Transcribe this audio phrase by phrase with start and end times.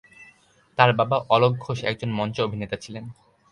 [0.77, 3.05] তার বাবা অলোক ঘোষ একজন মঞ্চ অভিনেতা ছিলেন।